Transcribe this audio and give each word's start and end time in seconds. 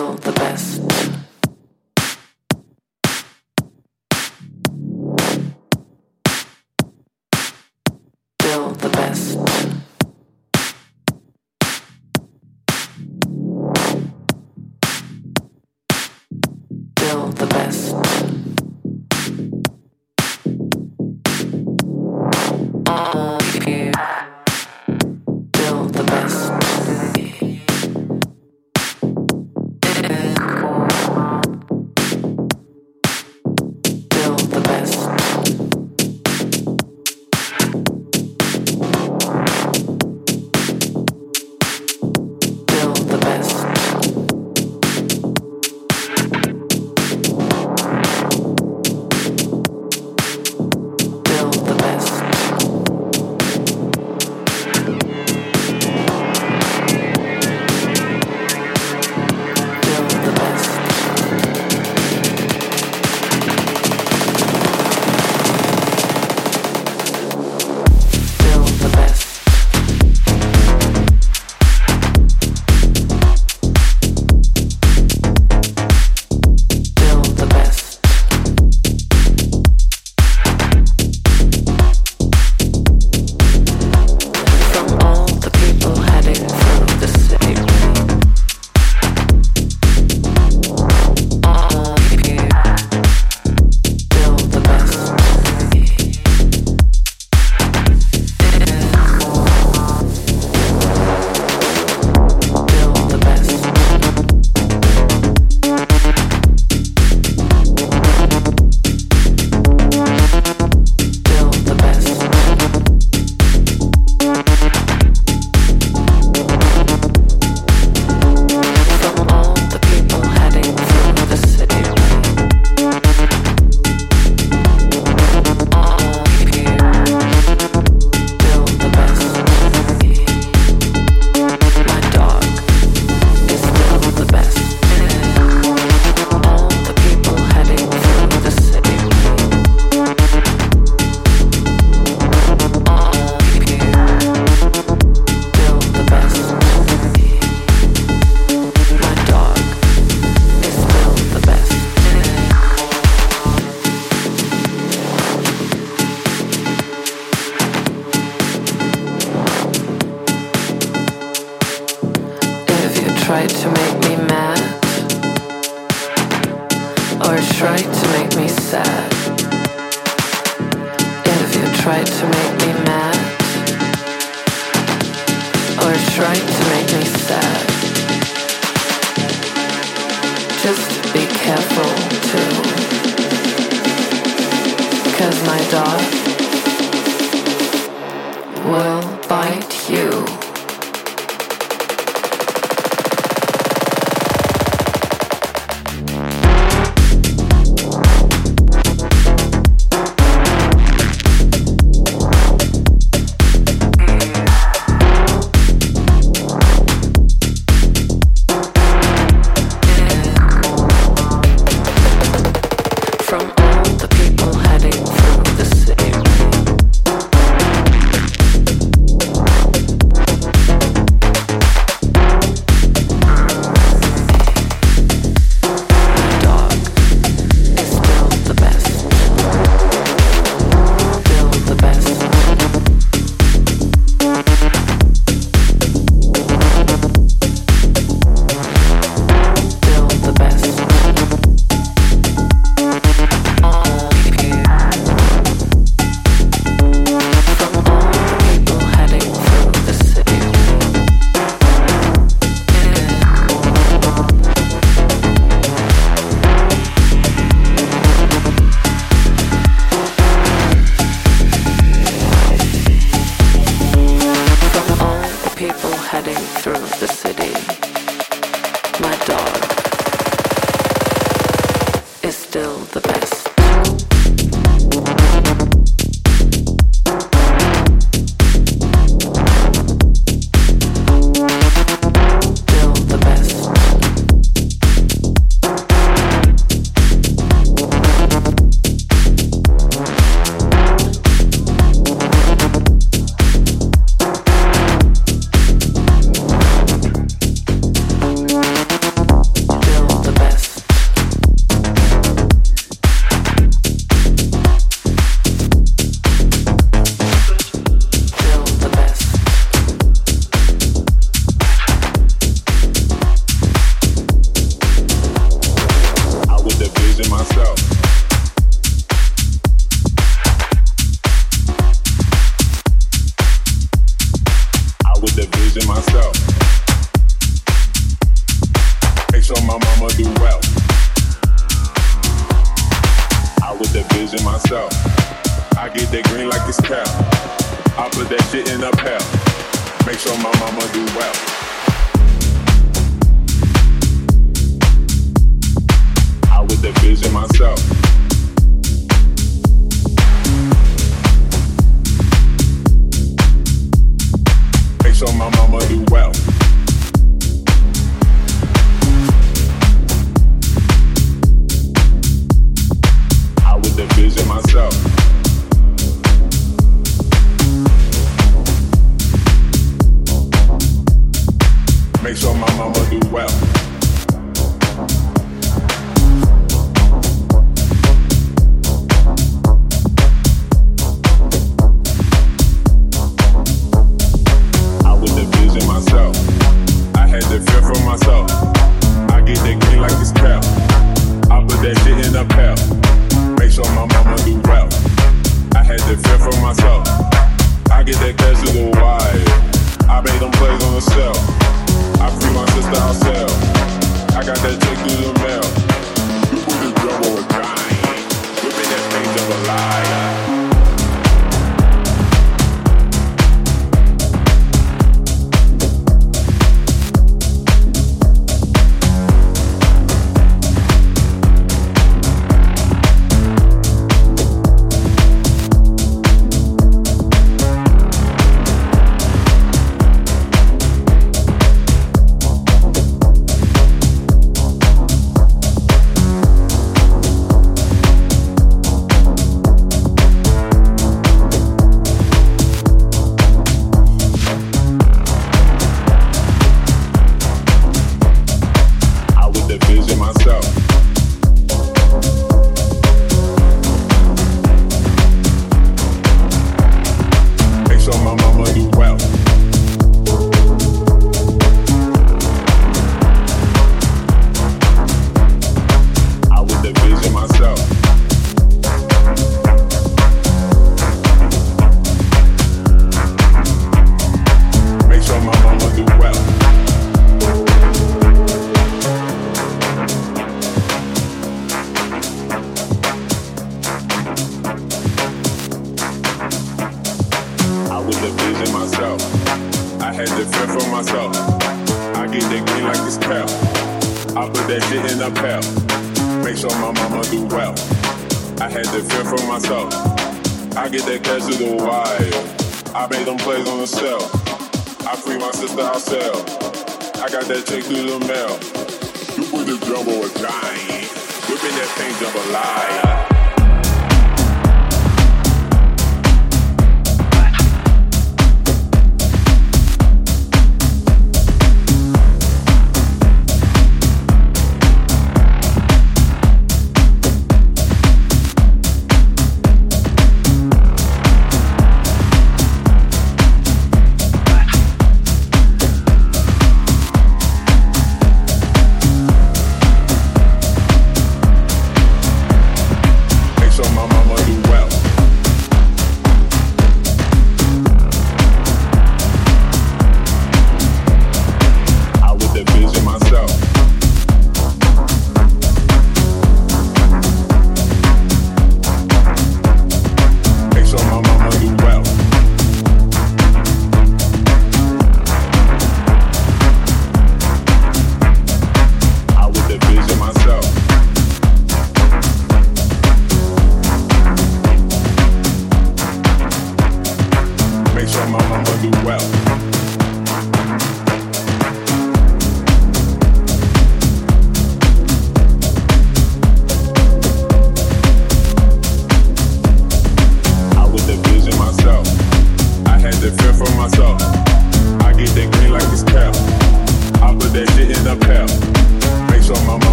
still 0.00 0.14
the 0.14 0.32
best. 0.32 1.19